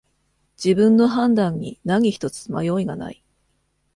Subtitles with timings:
[0.57, 3.21] 自分の判断に何ひとつ迷いがない